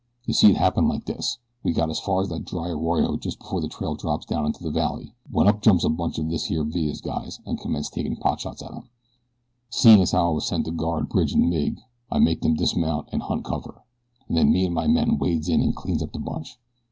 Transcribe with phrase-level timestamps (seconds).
[0.25, 3.37] You see it happens like this: We got as far as that dry arroyo just
[3.37, 6.45] before the trail drops down into the valley, when up jumps a bunch of this
[6.45, 8.85] here Villa's guys and commenced takin' pot shots at us.
[9.69, 11.79] "Seein' as how I was sent to guard Bridge an' Mig,
[12.11, 13.83] I makes them dismount and hunt cover,
[14.27, 16.57] and then me an' my men wades in and cleans up the bunch.